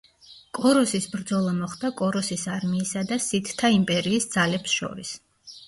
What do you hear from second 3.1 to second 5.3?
და სითთა იმპერიის ძალებს შორის.